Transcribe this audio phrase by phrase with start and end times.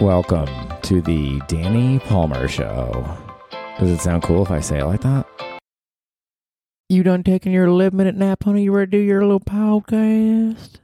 [0.00, 0.48] Welcome
[0.82, 3.06] to the Danny Palmer Show.
[3.78, 5.26] Does it sound cool if I say it like that?
[6.88, 8.64] You done taking your 11 minute nap, honey?
[8.64, 10.76] You ready to do your little podcast?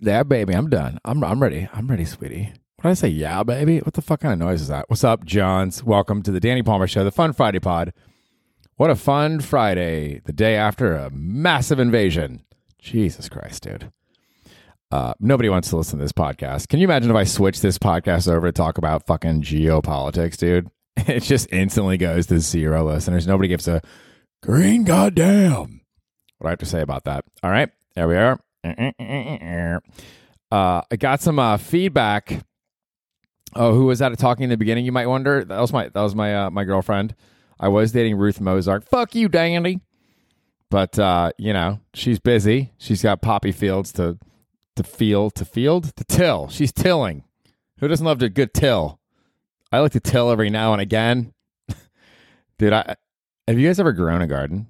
[0.00, 0.98] Yeah, baby, I'm done.
[1.04, 1.68] I'm, I'm ready.
[1.72, 2.52] I'm ready, sweetie.
[2.76, 3.08] What did I say?
[3.08, 3.78] Yeah, baby?
[3.78, 4.88] What the fuck kind of noise is that?
[4.88, 5.84] What's up, Johns?
[5.84, 7.92] Welcome to the Danny Palmer Show, the Fun Friday pod.
[8.76, 12.42] What a fun Friday, the day after a massive invasion.
[12.78, 13.92] Jesus Christ, dude.
[14.90, 16.68] Uh, nobody wants to listen to this podcast.
[16.68, 20.70] Can you imagine if I switch this podcast over to talk about fucking geopolitics, dude?
[21.06, 23.26] It just instantly goes to zero listeners.
[23.26, 23.80] Nobody gives a
[24.42, 25.80] green goddamn.
[26.38, 27.24] What do I have to say about that?
[27.42, 28.38] All right, there we are.
[30.52, 32.44] Uh, I got some uh, feedback.
[33.54, 34.84] Oh, who was that talking in the beginning?
[34.84, 35.44] You might wonder.
[35.44, 37.14] That was my that was my uh, my girlfriend.
[37.60, 38.82] I was dating Ruth Mozart.
[38.82, 39.80] Fuck you, Dandy.
[40.70, 42.72] But uh, you know, she's busy.
[42.78, 44.18] She's got poppy fields to
[44.82, 46.48] to field to field to till.
[46.48, 47.24] She's tilling.
[47.78, 48.98] Who doesn't love a good till?
[49.70, 51.34] I like to till every now and again.
[52.58, 52.96] Dude, I
[53.46, 54.68] have you guys ever grown a garden?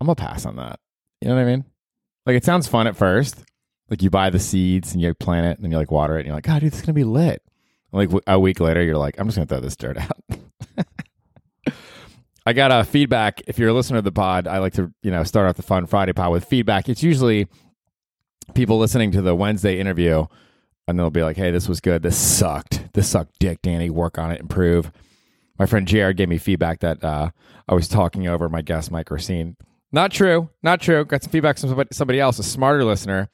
[0.00, 0.80] I'm gonna pass on that.
[1.20, 1.64] You know what I mean?
[2.26, 3.44] Like it sounds fun at first.
[3.88, 6.20] Like you buy the seeds and you plant it and then you like water it
[6.20, 7.42] and you're like, God, dude, it's gonna be lit.
[7.92, 10.18] Like a week later, you're like, I'm just gonna throw this dirt out.
[12.44, 13.42] I got a uh, feedback.
[13.46, 15.62] If you're a listener to the pod, I like to you know start off the
[15.62, 16.88] fun Friday pod with feedback.
[16.88, 17.46] It's usually
[18.54, 20.26] people listening to the Wednesday interview
[20.88, 22.02] and they'll be like, hey, this was good.
[22.02, 22.92] This sucked.
[22.94, 23.90] This sucked dick, Danny.
[23.90, 24.90] Work on it, improve.
[25.58, 27.30] My friend Jared gave me feedback that uh,
[27.68, 29.56] I was talking over my guest, Mike Racine.
[29.92, 30.48] Not true.
[30.62, 31.04] Not true.
[31.04, 33.28] Got some feedback from somebody, else, a smarter listener.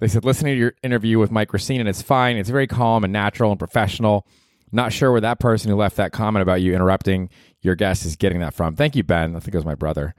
[0.00, 2.36] They said, listening to your interview with Mike Racine, and it's fine.
[2.36, 4.26] It's very calm and natural and professional.
[4.72, 7.28] Not sure where that person who left that comment about you interrupting
[7.60, 8.74] your guest is getting that from.
[8.74, 9.36] Thank you, Ben.
[9.36, 10.14] I think it was my brother,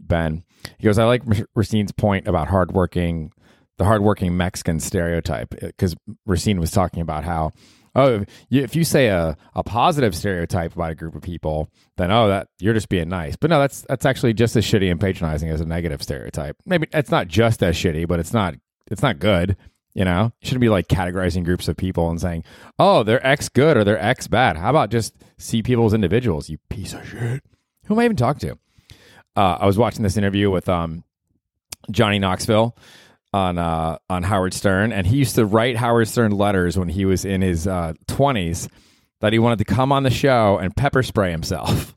[0.00, 0.44] Ben.
[0.78, 1.22] He goes, I like
[1.54, 3.32] Racine's point about hardworking,
[3.78, 7.52] the hardworking Mexican stereotype because Racine was talking about how
[7.94, 12.28] oh if you say a, a positive stereotype about a group of people then oh
[12.28, 13.36] that you're just being nice.
[13.36, 16.56] But no that's that's actually just as shitty and patronizing as a negative stereotype.
[16.66, 18.54] Maybe it's not just as shitty but it's not
[18.90, 19.56] it's not good
[19.94, 20.32] you know?
[20.40, 22.44] You shouldn't be like categorizing groups of people and saying
[22.78, 24.56] oh they're x good or they're x bad.
[24.56, 27.42] How about just see people as individuals you piece of shit?
[27.86, 28.58] Who am i even talking to?
[29.36, 31.04] Uh, i was watching this interview with um,
[31.92, 32.76] johnny knoxville
[33.32, 37.04] on uh, on Howard Stern, and he used to write Howard Stern letters when he
[37.04, 38.68] was in his uh, twenties
[39.20, 41.94] that he wanted to come on the show and pepper spray himself.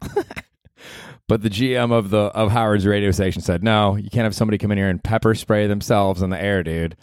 [1.27, 4.57] but the GM of the of Howard's radio station said, "No, you can't have somebody
[4.57, 6.97] come in here and pepper spray themselves on the air, dude."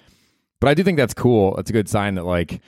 [0.61, 1.57] But I do think that's cool.
[1.57, 2.61] It's a good sign that like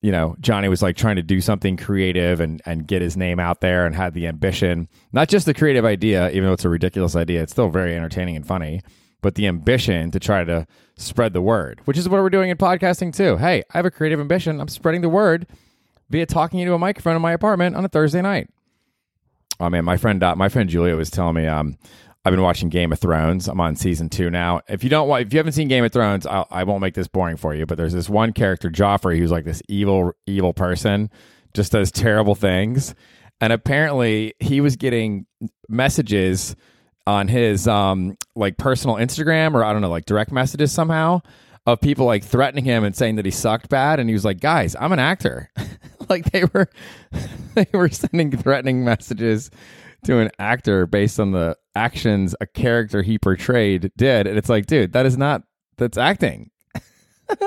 [0.00, 3.38] you know Johnny was like trying to do something creative and and get his name
[3.38, 6.70] out there and had the ambition, not just the creative idea, even though it's a
[6.70, 7.42] ridiculous idea.
[7.42, 8.80] It's still very entertaining and funny
[9.24, 10.66] but the ambition to try to
[10.98, 13.38] spread the word, which is what we're doing in podcasting too.
[13.38, 14.60] Hey, I have a creative ambition.
[14.60, 15.46] I'm spreading the word
[16.10, 18.50] via talking into a microphone in my apartment on a Thursday night.
[19.58, 21.78] Oh man, my friend, uh, my friend Julia was telling me, um,
[22.26, 23.48] I've been watching Game of Thrones.
[23.48, 24.60] I'm on season two now.
[24.68, 26.94] If you don't, if you haven't seen Game of Thrones, I'll, I will not make
[26.94, 27.64] this boring for you.
[27.64, 31.08] But there's this one character, Joffrey, who's like this evil, evil person,
[31.54, 32.94] just does terrible things.
[33.40, 35.24] And apparently, he was getting
[35.66, 36.56] messages
[37.06, 41.20] on his um like personal Instagram or I don't know like direct messages somehow
[41.66, 44.00] of people like threatening him and saying that he sucked bad.
[44.00, 45.50] And he was like guys I'm an actor.
[46.10, 46.68] Like they were
[47.54, 49.50] they were sending threatening messages
[50.04, 54.26] to an actor based on the actions a character he portrayed did.
[54.26, 55.44] And it's like dude that is not
[55.78, 56.50] that's acting.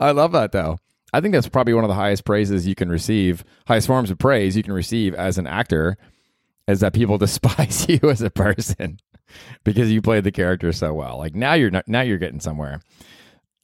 [0.00, 0.78] I love that though.
[1.12, 4.18] I think that's probably one of the highest praises you can receive highest forms of
[4.18, 5.96] praise you can receive as an actor
[6.68, 8.98] is that people despise you as a person
[9.64, 11.18] because you played the character so well.
[11.18, 12.80] Like now you're not, now you're getting somewhere.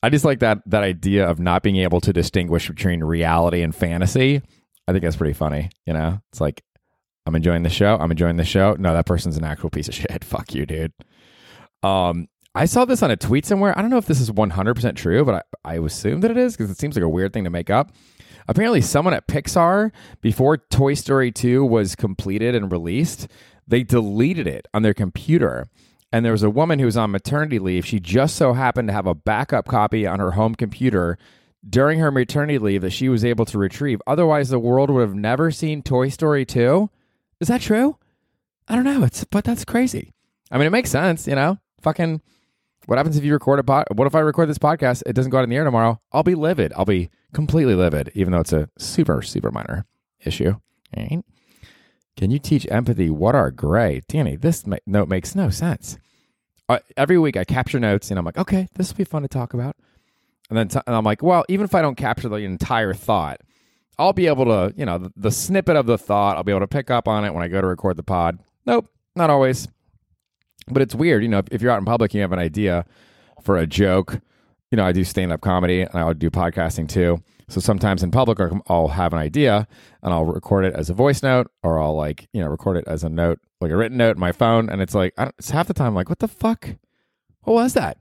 [0.02, 3.74] I just like that that idea of not being able to distinguish between reality and
[3.74, 4.42] fantasy.
[4.88, 5.70] I think that's pretty funny.
[5.86, 6.64] You know, it's like
[7.24, 7.96] I'm enjoying the show.
[7.98, 8.74] I'm enjoying the show.
[8.78, 10.24] No, that person's an actual piece of shit.
[10.24, 10.92] Fuck you, dude.
[11.82, 13.76] Um, I saw this on a tweet somewhere.
[13.78, 16.56] I don't know if this is 100% true, but I, I assume that it is
[16.56, 17.92] because it seems like a weird thing to make up.
[18.48, 23.28] Apparently, someone at Pixar, before Toy Story 2 was completed and released,
[23.66, 25.68] they deleted it on their computer.
[26.12, 27.86] And there was a woman who was on maternity leave.
[27.86, 31.16] She just so happened to have a backup copy on her home computer
[31.68, 34.02] during her maternity leave that she was able to retrieve.
[34.06, 36.90] Otherwise, the world would have never seen Toy Story 2.
[37.40, 37.96] Is that true?
[38.68, 39.04] I don't know.
[39.04, 40.12] It's but that's crazy.
[40.50, 41.58] I mean, it makes sense, you know.
[41.80, 42.20] Fucking
[42.86, 43.86] what happens if you record a pod?
[43.94, 45.02] What if I record this podcast?
[45.06, 46.00] It doesn't go out in the air tomorrow.
[46.12, 46.72] I'll be livid.
[46.76, 49.86] I'll be completely livid, even though it's a super, super minor
[50.24, 50.56] issue.
[50.96, 51.22] Right?
[52.16, 53.10] Can you teach empathy?
[53.10, 54.02] What are gray?
[54.08, 55.98] Danny, this ma- note makes no sense.
[56.68, 59.28] Uh, every week I capture notes and I'm like, okay, this will be fun to
[59.28, 59.76] talk about.
[60.50, 63.40] And then t- and I'm like, well, even if I don't capture the entire thought,
[63.98, 66.60] I'll be able to, you know, the, the snippet of the thought, I'll be able
[66.60, 68.38] to pick up on it when I go to record the pod.
[68.66, 69.68] Nope, not always.
[70.68, 72.38] But it's weird, you know, if, if you're out in public and you have an
[72.38, 72.84] idea
[73.42, 74.20] for a joke,
[74.70, 77.22] you know, I do stand up comedy and I would do podcasting too.
[77.48, 78.38] So sometimes in public,
[78.68, 79.66] I'll have an idea
[80.02, 82.84] and I'll record it as a voice note or I'll like, you know, record it
[82.86, 84.70] as a note, like a written note in my phone.
[84.70, 86.70] And it's like, it's half the time, I'm like, what the fuck?
[87.42, 87.98] What was that?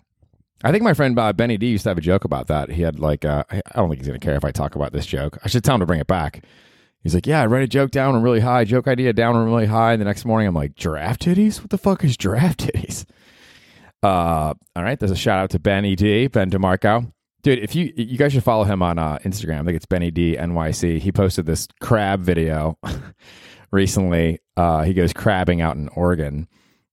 [0.64, 2.70] I think my friend uh, Benny D used to have a joke about that.
[2.70, 4.94] He had like, uh, I don't think he's going to care if I talk about
[4.94, 5.40] this joke.
[5.44, 6.46] I should tell him to bring it back.
[7.02, 9.46] He's like, yeah, I write a joke down and really high, joke idea down and
[9.46, 9.94] really high.
[9.94, 11.60] And the next morning, I'm like, giraffe titties?
[11.60, 13.06] What the fuck is giraffe titties?
[14.04, 17.12] Uh, all right, there's a shout out to Benny D, Ben DeMarco.
[17.44, 19.62] Dude, if you you guys should follow him on uh, Instagram.
[19.62, 21.00] I think it's Benny D NYC.
[21.00, 22.78] He posted this crab video
[23.72, 24.40] recently.
[24.56, 26.48] Uh, he goes crabbing out in Oregon,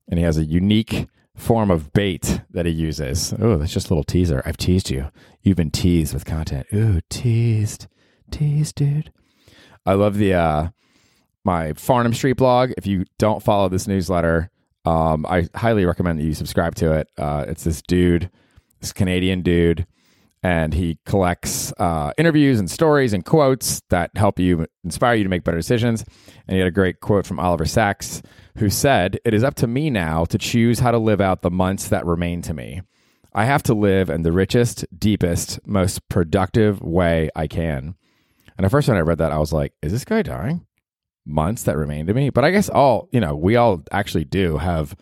[0.09, 1.07] and he has a unique
[1.37, 3.35] form of bait that he uses.
[3.39, 4.43] Oh, that's just a little teaser.
[4.47, 5.11] I've teased you.
[5.43, 6.67] You've been teased with content.
[6.75, 7.87] Ooh, teased,
[8.31, 9.13] teased, dude.
[9.87, 10.69] I love the uh,
[11.45, 12.73] my Farnam Street blog.
[12.77, 14.51] If you don't follow this newsletter,
[14.85, 17.09] um, I highly recommend that you subscribe to it.
[17.17, 18.31] Uh, it's this dude,
[18.81, 19.87] this Canadian dude,
[20.43, 25.31] and he collects uh, interviews and stories and quotes that help you inspire you to
[25.31, 26.05] make better decisions.
[26.47, 28.23] And he had a great quote from Oliver Sacks
[28.57, 31.51] who said, It is up to me now to choose how to live out the
[31.51, 32.83] months that remain to me.
[33.35, 37.95] I have to live in the richest, deepest, most productive way I can.
[38.59, 40.67] And at first, when I read that, I was like, Is this guy dying?
[41.25, 42.31] Months that remain to me.
[42.31, 44.95] But I guess all, you know, we all actually do have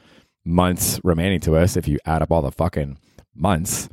[0.45, 2.99] months remaining to us if you add up all the fucking
[3.35, 3.89] months.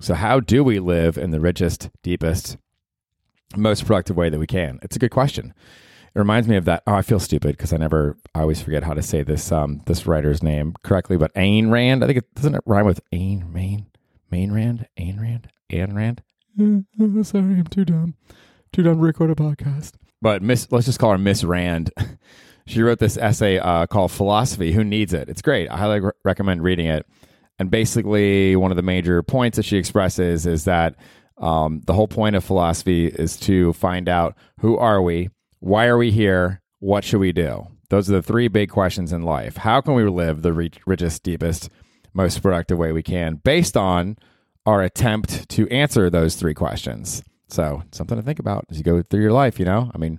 [0.00, 2.58] So, how do we live in the richest, deepest,
[3.56, 4.78] most productive way that we can?
[4.82, 5.54] It's a good question.
[6.14, 6.82] It reminds me of that.
[6.86, 9.80] Oh, I feel stupid because I never, I always forget how to say this um
[9.86, 11.16] this writer's name correctly.
[11.16, 13.86] But Ayn Rand, I think it doesn't it rhyme with Ayn Main
[14.30, 16.22] Main Rand Ayn Rand Ayn Rand.
[17.26, 18.14] sorry, I'm too dumb,
[18.74, 19.92] too dumb to record a podcast.
[20.20, 21.90] But Miss, let's just call her Miss Rand.
[22.66, 25.28] she wrote this essay uh, called "Philosophy." Who needs it?
[25.28, 25.68] It's great.
[25.70, 27.06] I highly re- recommend reading it.
[27.58, 30.96] And basically, one of the major points that she expresses is that
[31.38, 35.30] um, the whole point of philosophy is to find out who are we
[35.60, 36.60] why are we here?
[36.80, 37.68] What should we do?
[37.88, 39.56] Those are the three big questions in life.
[39.56, 41.70] How can we live the richest, deepest,
[42.12, 44.18] most productive way we can based on
[44.66, 47.22] our attempt to answer those three questions?
[47.54, 49.88] So, something to think about as you go through your life, you know?
[49.94, 50.18] I mean,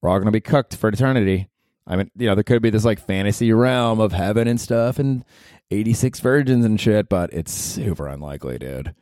[0.00, 1.48] we're all going to be cooked for eternity.
[1.84, 5.00] I mean, you know, there could be this like fantasy realm of heaven and stuff
[5.00, 5.24] and
[5.72, 8.94] 86 virgins and shit, but it's super unlikely, dude.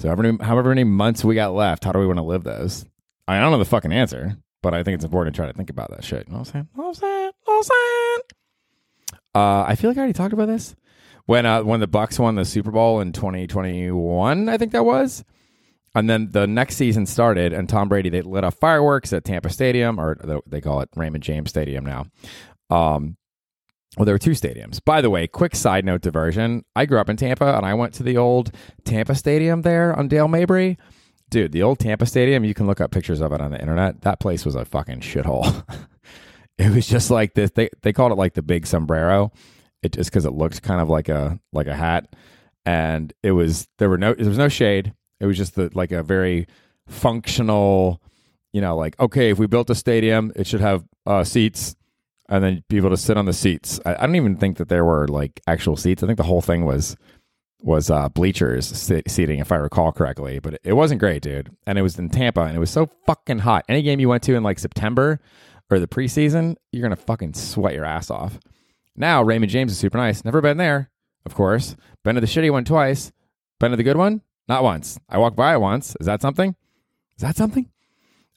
[0.00, 2.42] So, however many, however many months we got left, how do we want to live
[2.42, 2.84] those?
[3.28, 4.36] I don't know the fucking answer.
[4.60, 6.26] But I think it's important to try to think about that shit.
[6.26, 6.68] You know what I'm saying?
[6.74, 7.30] What I'm saying?
[7.44, 8.18] What I'm saying?
[9.36, 10.74] Uh, I feel like I already talked about this
[11.26, 14.48] when uh, when the Bucks won the Super Bowl in 2021.
[14.48, 15.24] I think that was.
[15.94, 19.50] And then the next season started, and Tom Brady they lit off fireworks at Tampa
[19.50, 22.06] Stadium, or they call it Raymond James Stadium now.
[22.70, 23.16] Um,
[23.96, 24.78] well, there were two stadiums.
[24.84, 26.64] By the way, quick side note diversion.
[26.76, 28.54] I grew up in Tampa, and I went to the old
[28.84, 30.78] Tampa Stadium there on Dale Mabry
[31.30, 34.02] dude, the old Tampa Stadium, you can look up pictures of it on the internet.
[34.02, 35.64] That place was a fucking shithole.
[36.58, 37.52] it was just like this.
[37.52, 39.32] They they called it like the big sombrero.
[39.82, 42.14] It just because it looked kind of like a like a hat,
[42.66, 44.92] and it was there were no there was no shade.
[45.20, 46.46] It was just the like a very
[46.86, 48.00] functional,
[48.52, 51.76] you know, like okay, if we built a stadium, it should have uh, seats,
[52.28, 53.80] and then people to sit on the seats.
[53.84, 56.02] I, I don't even think that there were like actual seats.
[56.02, 56.96] I think the whole thing was
[57.62, 58.66] was uh, bleachers
[59.06, 60.38] seating, if I recall correctly.
[60.38, 61.50] But it wasn't great, dude.
[61.66, 63.64] And it was in Tampa, and it was so fucking hot.
[63.68, 65.20] Any game you went to in like September
[65.70, 68.38] or the preseason, you're gonna fucking sweat your ass off.
[68.96, 70.24] Now Raymond James is super nice.
[70.24, 70.90] Never been there,
[71.24, 71.76] of course.
[72.02, 73.12] Been to the shitty one twice.
[73.58, 74.98] Been to the good one, not once.
[75.08, 75.96] I walked by it once.
[76.00, 76.56] Is that something?
[77.16, 77.70] Is that something?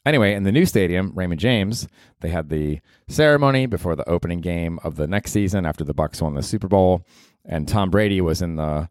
[0.05, 1.87] Anyway, in the new stadium, Raymond James,
[2.21, 6.21] they had the ceremony before the opening game of the next season after the Bucks
[6.21, 7.03] won the Super Bowl,
[7.45, 8.89] and Tom Brady was in the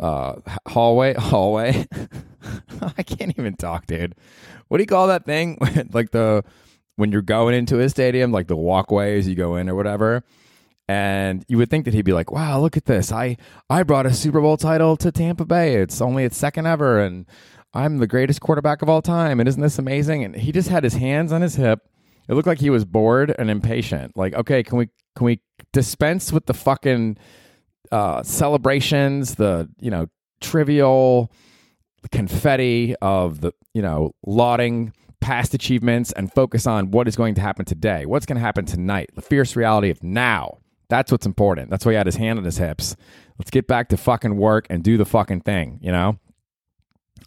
[0.00, 1.86] uh, hallway, hallway.
[2.96, 4.14] I can't even talk, dude.
[4.68, 5.58] What do you call that thing?
[5.92, 6.44] like the
[6.96, 10.24] when you're going into a stadium, like the walkway as you go in or whatever.
[10.86, 13.10] And you would think that he'd be like, "Wow, look at this!
[13.10, 13.36] I
[13.70, 15.76] I brought a Super Bowl title to Tampa Bay.
[15.76, 17.24] It's only its second ever, and
[17.72, 19.40] I'm the greatest quarterback of all time.
[19.40, 21.80] And isn't this amazing?" And he just had his hands on his hip.
[22.28, 24.16] It looked like he was bored and impatient.
[24.16, 25.40] Like, okay, can we can we
[25.72, 27.16] dispense with the fucking
[27.90, 30.06] uh, celebrations, the you know
[30.40, 31.32] trivial
[32.12, 37.40] confetti of the you know lauding past achievements, and focus on what is going to
[37.40, 38.04] happen today.
[38.04, 39.10] What's going to happen tonight?
[39.14, 40.58] The fierce reality of now.
[40.94, 41.70] That's what's important.
[41.70, 42.94] That's why he had his hand on his hips.
[43.36, 45.80] Let's get back to fucking work and do the fucking thing.
[45.82, 46.20] You know.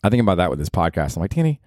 [0.02, 1.18] I think about that with this podcast.
[1.18, 1.60] I'm like, Teeny,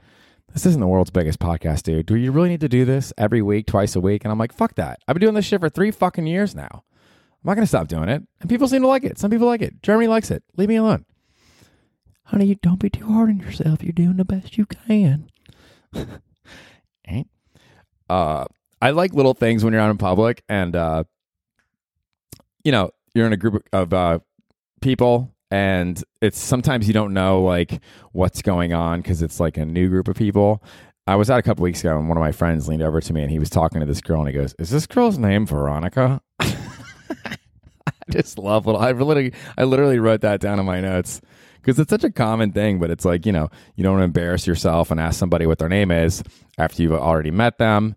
[0.54, 2.06] this isn't the world's biggest podcast, dude.
[2.06, 4.24] Do you really need to do this every week, twice a week?
[4.24, 5.00] And I'm like, fuck that.
[5.06, 6.70] I've been doing this shit for three fucking years now.
[6.72, 8.22] I'm not going to stop doing it.
[8.40, 9.18] And people seem to like it.
[9.18, 9.82] Some people like it.
[9.82, 10.42] Germany likes it.
[10.56, 11.04] Leave me alone.
[12.24, 13.82] Honey, you don't be too hard on yourself.
[13.82, 15.28] You're doing the best you can.
[18.08, 18.46] uh,
[18.80, 21.04] I like little things when you're out in public and, uh,
[22.64, 24.18] you know, you're in a group of uh,
[24.80, 27.80] people and it's sometimes you don't know like
[28.12, 30.62] what's going on because it's like a new group of people.
[31.06, 33.12] I was out a couple weeks ago and one of my friends leaned over to
[33.12, 35.46] me and he was talking to this girl and he goes, "Is this girl's name
[35.46, 36.52] Veronica?" I
[38.10, 38.80] just love little.
[38.80, 41.20] I literally, I literally wrote that down in my notes
[41.56, 42.78] because it's such a common thing.
[42.78, 45.90] But it's like you know, you don't embarrass yourself and ask somebody what their name
[45.90, 46.22] is
[46.58, 47.96] after you've already met them.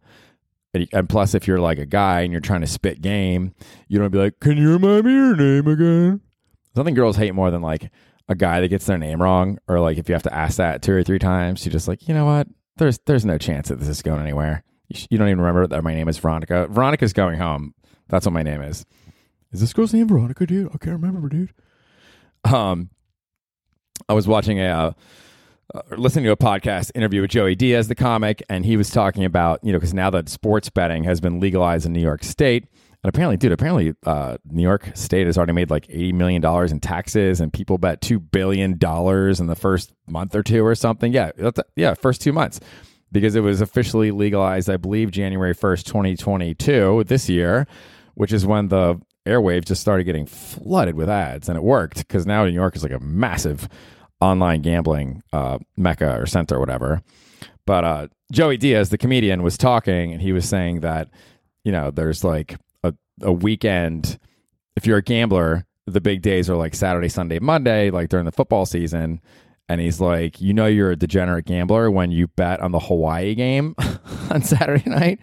[0.74, 3.54] And plus, if you're like a guy and you're trying to spit game,
[3.88, 6.22] you don't be like, "Can you remind me your name again?"
[6.76, 7.92] Something girls hate more than like
[8.28, 10.82] a guy that gets their name wrong, or like if you have to ask that
[10.82, 12.48] two or three times, you're just like, you know what?
[12.78, 14.64] There's there's no chance that this is going anywhere.
[14.88, 16.68] You, sh- you don't even remember that my name is Veronica.
[16.70, 17.76] Veronica's going home.
[18.10, 18.86] That's what my name is.
[19.52, 20.70] Is this girl's name Veronica, dude?
[20.74, 21.54] I can't remember, dude.
[22.44, 22.90] Um,
[24.10, 24.68] I was watching a.
[24.68, 24.94] Uh,
[25.74, 29.26] uh, listening to a podcast interview with Joey Diaz, the comic, and he was talking
[29.26, 32.68] about, you know, because now that sports betting has been legalized in New York State,
[33.04, 36.80] and apparently, dude, apparently uh, New York State has already made like $80 million in
[36.80, 38.78] taxes, and people bet $2 billion in
[39.48, 41.12] the first month or two or something.
[41.12, 42.60] Yeah, that's yeah, first two months.
[43.12, 47.68] Because it was officially legalized, I believe, January 1st, 2022, this year,
[48.16, 51.48] which is when the airwaves just started getting flooded with ads.
[51.48, 53.70] And it worked because now New York is like a massive
[54.24, 57.02] online gambling uh, mecca or center or whatever.
[57.66, 61.10] But uh, Joey Diaz, the comedian, was talking and he was saying that,
[61.64, 62.58] you know, there's like
[63.22, 64.18] a weekend,
[64.76, 68.32] if you're a gambler, the big days are like Saturday, Sunday, Monday, like during the
[68.32, 69.22] football season.
[69.70, 73.36] And he's like, you know, you're a degenerate gambler when you bet on the Hawaii
[73.36, 73.76] game
[74.30, 75.20] on Saturday night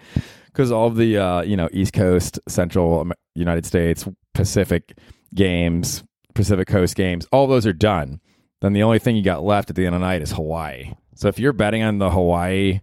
[0.47, 4.97] because all of the, uh, you know, East Coast, Central United States, Pacific
[5.35, 6.03] games,
[6.35, 8.21] Pacific Coast games, all those are done.
[8.61, 10.93] Then the only thing you got left at the end of the night is Hawaii.
[11.15, 12.81] So if you're betting on the Hawaii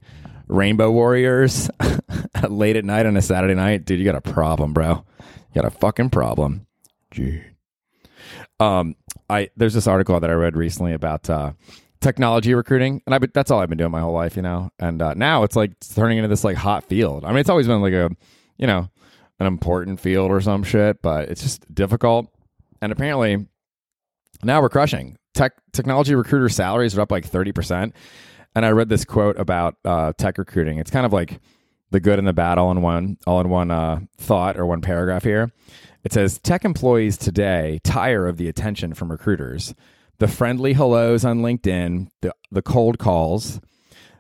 [0.48, 1.70] Rainbow Warriors
[2.50, 5.06] late at night on a Saturday night, dude, you got a problem, bro.
[5.20, 6.68] You got a fucking problem.
[7.12, 7.42] Gee.
[8.60, 8.96] Um,
[9.30, 11.54] I there's this article that I read recently about uh,
[12.02, 14.72] technology recruiting, and I that's all I've been doing my whole life, you know.
[14.80, 17.24] And uh, now it's like it's turning into this like hot field.
[17.24, 18.10] I mean, it's always been like a,
[18.58, 18.90] you know,
[19.40, 22.28] an important field or some shit, but it's just difficult.
[22.82, 23.48] And apparently,
[24.44, 25.18] now we're crushing.
[25.38, 27.96] Tech technology recruiter salaries are up like thirty percent.
[28.56, 30.80] And I read this quote about uh, tech recruiting.
[30.80, 31.40] It's kind of like
[31.92, 34.82] the good and the bad all in one, all in one uh, thought or one
[34.82, 35.52] paragraph here.
[36.04, 39.76] It says tech employees today tire of the attention from recruiters,
[40.18, 43.62] the friendly hellos on LinkedIn, the the cold calls.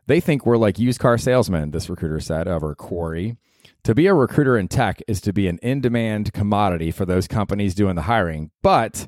[0.05, 1.71] They think we're like used car salesmen.
[1.71, 3.37] This recruiter said of over Quarry.
[3.85, 7.27] To be a recruiter in tech is to be an in demand commodity for those
[7.27, 9.07] companies doing the hiring, but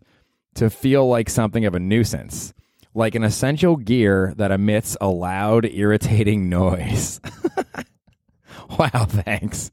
[0.56, 2.54] to feel like something of a nuisance
[2.94, 7.22] like an essential gear that emits a loud, irritating noise.
[8.80, 9.72] wow, thanks.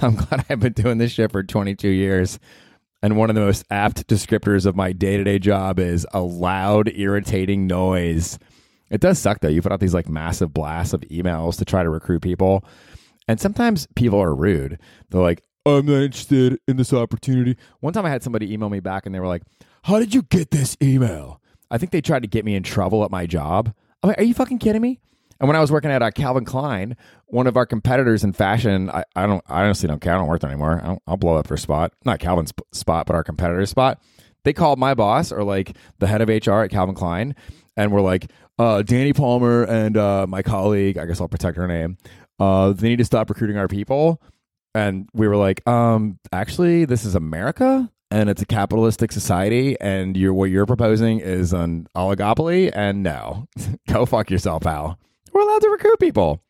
[0.00, 2.38] I'm glad I've been doing this shit for 22 years.
[3.02, 6.20] And one of the most apt descriptors of my day to day job is a
[6.20, 8.38] loud, irritating noise.
[8.90, 9.48] It does suck though.
[9.48, 12.64] You put out these like massive blasts of emails to try to recruit people.
[13.26, 14.78] And sometimes people are rude.
[15.10, 17.56] They're like, I'm not interested in this opportunity.
[17.80, 19.42] One time I had somebody email me back and they were like,
[19.84, 21.40] How did you get this email?
[21.70, 23.72] I think they tried to get me in trouble at my job.
[24.02, 25.00] I'm like, are you fucking kidding me?
[25.40, 28.90] And when I was working at uh, Calvin Klein, one of our competitors in fashion,
[28.90, 30.14] I, I don't, I honestly don't care.
[30.14, 30.80] I don't work there anymore.
[30.84, 34.00] I'll, I'll blow up their spot, not Calvin's spot, but our competitor's spot.
[34.44, 37.34] They called my boss or like the head of HR at Calvin Klein,
[37.76, 41.66] and we're like, uh, Danny Palmer and uh, my colleague, I guess I'll protect her
[41.66, 41.96] name.
[42.38, 44.20] Uh, they need to stop recruiting our people.
[44.74, 50.16] And we were like, um, actually, this is America and it's a capitalistic society and
[50.16, 53.48] you're what you're proposing is an oligopoly and no.
[53.88, 54.98] Go fuck yourself pal
[55.32, 56.42] we're allowed to recruit people.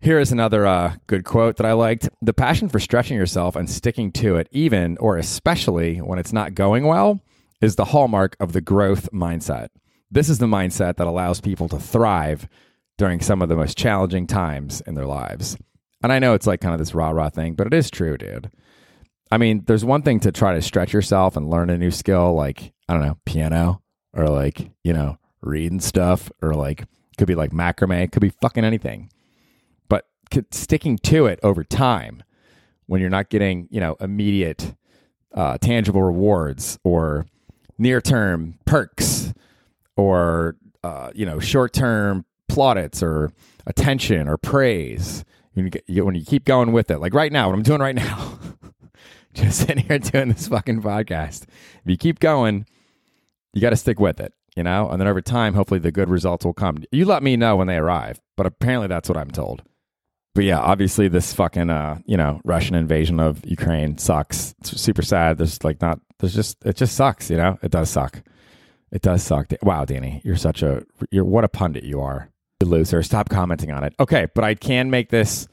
[0.00, 2.10] Here is another uh, good quote that i liked.
[2.20, 6.54] The passion for stretching yourself and sticking to it even or especially when it's not
[6.54, 7.20] going well
[7.62, 9.68] is the hallmark of the growth mindset.
[10.10, 12.46] This is the mindset that allows people to thrive
[12.98, 15.56] during some of the most challenging times in their lives
[16.04, 18.18] and I know it's like kind of this rah rah thing, but it is true,
[18.18, 18.50] dude.
[19.32, 22.34] I mean, there's one thing to try to stretch yourself and learn a new skill,
[22.34, 23.80] like, I don't know, piano
[24.12, 26.84] or like, you know, reading stuff or like,
[27.16, 29.10] could be like macrame, could be fucking anything.
[29.88, 30.06] But
[30.50, 32.22] sticking to it over time
[32.84, 34.74] when you're not getting, you know, immediate
[35.32, 37.24] uh, tangible rewards or
[37.78, 39.32] near term perks
[39.96, 43.32] or uh, you know short term plaudits or
[43.66, 45.24] attention or praise.
[45.54, 47.80] When you, get, when you keep going with it, like right now, what I'm doing
[47.80, 48.38] right now,
[49.34, 51.44] just sitting here doing this fucking podcast.
[51.44, 52.66] If you keep going,
[53.52, 54.88] you got to stick with it, you know?
[54.88, 56.82] And then over time, hopefully the good results will come.
[56.90, 59.62] You let me know when they arrive, but apparently that's what I'm told.
[60.34, 64.56] But yeah, obviously this fucking, uh, you know, Russian invasion of Ukraine sucks.
[64.60, 65.38] It's super sad.
[65.38, 67.58] There's like not, there's just, it just sucks, you know?
[67.62, 68.22] It does suck.
[68.90, 69.52] It does suck.
[69.62, 72.30] Wow, Danny, you're such a, you're, what a pundit you are.
[72.62, 73.02] Loser.
[73.02, 73.94] Stop commenting on it.
[74.00, 75.48] Okay, but I can make this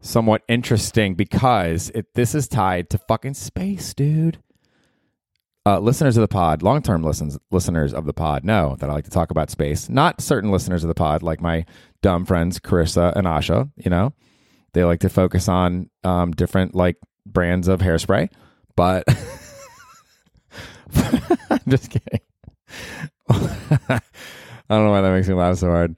[0.00, 4.38] somewhat interesting because it, this is tied to fucking space, dude.
[5.64, 8.92] Uh, listeners of the pod, long term listens, listeners of the pod know that I
[8.94, 9.88] like to talk about space.
[9.88, 11.64] Not certain listeners of the pod, like my
[12.02, 13.70] dumb friends Carissa and Asha.
[13.76, 14.12] You know,
[14.72, 18.28] they like to focus on um, different like brands of hairspray.
[18.74, 19.04] But
[21.50, 22.20] I'm just kidding.
[23.28, 24.00] I
[24.68, 25.94] don't know why that makes me laugh so hard.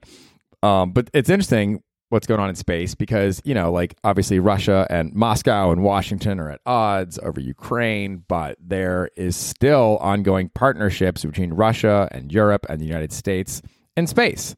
[0.65, 4.87] Um, but it's interesting what's going on in space because, you know, like obviously Russia
[4.89, 11.23] and Moscow and Washington are at odds over Ukraine, but there is still ongoing partnerships
[11.23, 13.61] between Russia and Europe and the United States
[13.95, 14.55] in space.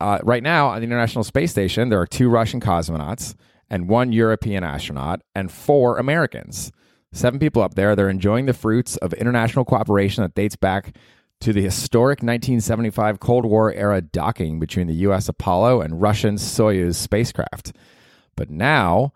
[0.00, 3.34] Uh, right now on the International Space Station, there are two Russian cosmonauts
[3.68, 6.72] and one European astronaut and four Americans.
[7.12, 7.94] Seven people up there.
[7.94, 10.96] They're enjoying the fruits of international cooperation that dates back
[11.42, 15.28] to the historic 1975 Cold War era docking between the U.S.
[15.28, 17.72] Apollo and Russian Soyuz spacecraft.
[18.36, 19.12] But now,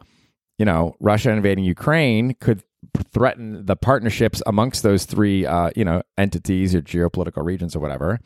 [0.58, 2.64] you know, Russia invading Ukraine could
[3.12, 8.18] threaten the partnerships amongst those three, uh, you know, entities or geopolitical regions or whatever.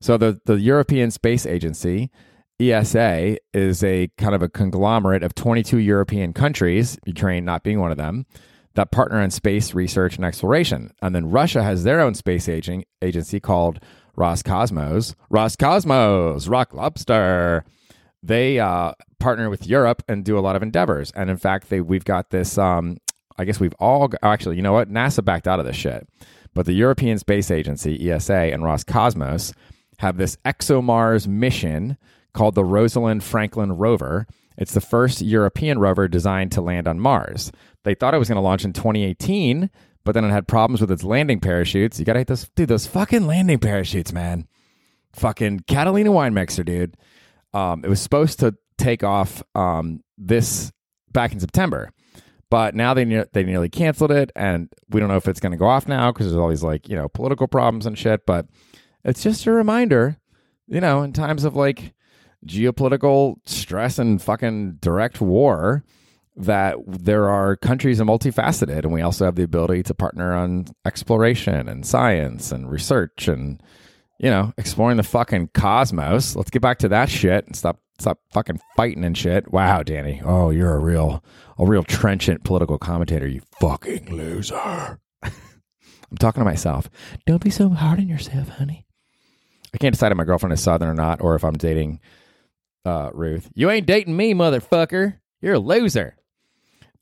[0.00, 2.10] So the the European Space Agency,
[2.58, 7.90] ESA, is a kind of a conglomerate of 22 European countries, Ukraine not being one
[7.90, 8.24] of them
[8.76, 10.92] that partner in space research and exploration.
[11.02, 13.80] And then Russia has their own space aging, agency called
[14.16, 15.14] Roscosmos.
[15.30, 17.64] Roscosmos, Rock Lobster.
[18.22, 21.10] They uh, partner with Europe and do a lot of endeavors.
[21.14, 22.58] And in fact, they we've got this.
[22.58, 22.98] Um,
[23.38, 24.90] I guess we've all actually, you know what?
[24.90, 26.08] NASA backed out of this shit,
[26.54, 29.52] but the European Space Agency (ESA) and Roscosmos
[29.98, 31.96] have this ExoMars mission
[32.32, 34.26] called the Rosalind Franklin rover.
[34.56, 37.52] It's the first European rover designed to land on Mars.
[37.84, 39.70] They thought it was going to launch in 2018,
[40.04, 41.98] but then it had problems with its landing parachutes.
[41.98, 44.46] You got to hate those, dude, those fucking landing parachutes, man.
[45.12, 46.96] Fucking Catalina wine mixer, dude.
[47.52, 50.72] Um, it was supposed to take off um, this
[51.10, 51.90] back in September,
[52.50, 55.52] but now they ne- they nearly canceled it, and we don't know if it's going
[55.52, 58.26] to go off now because there's all these like you know political problems and shit.
[58.26, 58.46] But
[59.04, 60.18] it's just a reminder,
[60.66, 61.94] you know, in times of like
[62.46, 65.84] geopolitical stress and fucking direct war,
[66.36, 70.66] that there are countries are multifaceted and we also have the ability to partner on
[70.84, 73.62] exploration and science and research and
[74.18, 76.36] you know exploring the fucking cosmos.
[76.36, 79.50] Let's get back to that shit and stop stop fucking fighting and shit.
[79.50, 80.20] Wow danny.
[80.24, 81.24] Oh you're a real
[81.58, 85.00] a real trenchant political commentator you fucking loser.
[85.22, 86.90] I'm talking to myself.
[87.24, 88.86] Don't be so hard on yourself honey.
[89.72, 92.00] I can't decide if my girlfriend is southern or not or if i'm dating
[92.86, 96.16] uh, ruth you ain't dating me motherfucker you're a loser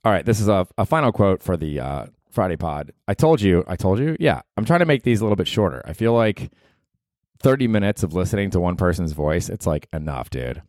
[0.04, 2.92] all right, this is a, a final quote for the uh, Friday pod.
[3.08, 5.48] I told you, I told you, yeah, I'm trying to make these a little bit
[5.48, 5.80] shorter.
[5.86, 6.52] I feel like
[7.40, 10.62] 30 minutes of listening to one person's voice, it's like enough, dude.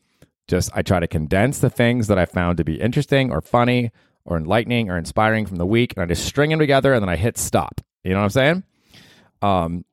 [0.48, 3.92] Just I try to condense the things that I found to be interesting or funny
[4.24, 7.10] or enlightening or inspiring from the week, and I just string them together and then
[7.10, 7.82] I hit stop.
[8.04, 8.64] You know what I'm saying?
[9.42, 9.86] Um,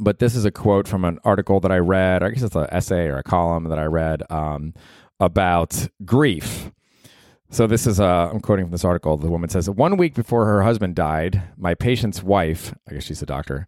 [0.00, 2.22] but this is a quote from an article that I read.
[2.22, 4.74] I guess it's an essay or a column that I read um,
[5.20, 6.70] about grief
[7.52, 9.16] so this is I'm quoting from this article.
[9.16, 13.22] The woman says, "One week before her husband died, my patient's wife, I guess she's
[13.22, 13.66] a doctor,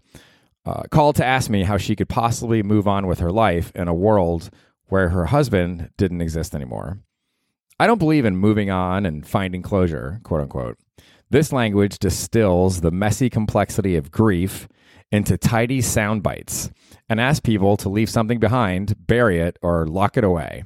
[0.65, 3.89] uh, called to ask me how she could possibly move on with her life in
[3.89, 4.51] a world
[4.87, 7.01] where her husband didn't exist anymore.
[7.81, 10.79] I don't believe in moving on and finding closure, quote unquote.
[11.31, 14.69] This language distills the messy complexity of grief
[15.13, 16.71] into tidy sound bites
[17.09, 20.65] and ask people to leave something behind, bury it, or lock it away."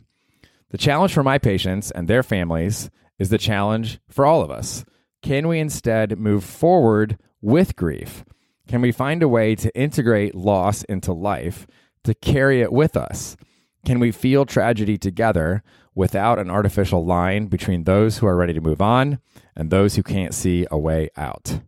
[0.71, 4.85] The challenge for my patients and their families is the challenge for all of us.
[5.23, 8.25] Can we instead move forward with grief?
[8.69, 11.67] Can we find a way to integrate loss into life,
[12.05, 13.37] to carry it with us?
[13.85, 15.63] Can we feel tragedy together
[15.95, 19.19] without an artificial line between those who are ready to move on
[19.55, 21.61] and those who can't see a way out?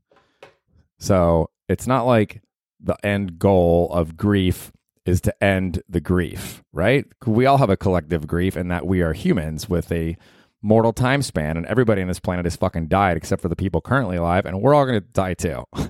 [0.98, 2.42] So it's not like
[2.80, 4.72] the end goal of grief
[5.04, 7.06] is to end the grief, right?
[7.26, 10.16] We all have a collective grief in that we are humans with a
[10.60, 13.80] mortal time span, and everybody on this planet has fucking died except for the people
[13.80, 15.64] currently alive, and we're all going to die too.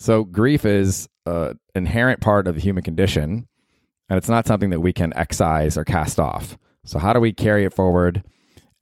[0.00, 3.46] So grief is an inherent part of the human condition,
[4.08, 6.56] and it's not something that we can excise or cast off.
[6.86, 8.24] So how do we carry it forward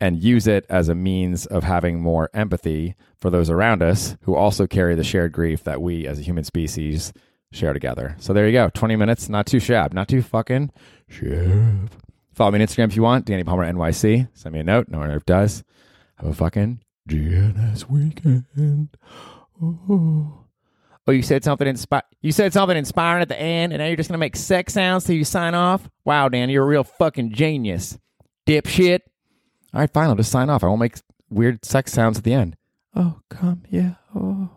[0.00, 4.34] and use it as a means of having more empathy for those around us who
[4.34, 7.12] also carry the shared grief that we as a human species
[7.52, 8.14] share together.
[8.18, 8.70] So there you go.
[8.72, 10.70] 20 minutes, not too shab, not too fucking
[11.10, 11.88] shab.
[12.32, 14.28] Follow me on Instagram if you want, Danny Palmer NYC.
[14.34, 14.88] Send me a note.
[14.88, 15.64] No one ever does.
[16.16, 18.88] Have a fucking GNS weekend.
[19.60, 20.44] Oh.
[21.06, 23.96] Oh, you said something inspi- You said something inspiring at the end, and now you're
[23.96, 25.88] just gonna make sex sounds till you sign off.
[26.04, 27.98] Wow, Dan, you're a real fucking genius,
[28.46, 29.00] dipshit.
[29.74, 30.08] All right, fine.
[30.08, 30.64] I'll just sign off.
[30.64, 30.96] I won't make
[31.30, 32.56] weird sex sounds at the end.
[32.94, 33.94] Oh, come, yeah.
[34.14, 34.50] Oh.